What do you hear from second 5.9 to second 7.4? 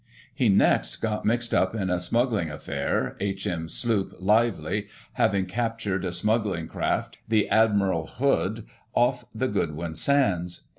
a smuggling craft